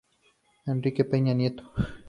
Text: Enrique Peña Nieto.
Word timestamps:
Enrique 0.65 1.03
Peña 1.05 1.35
Nieto. 1.35 1.63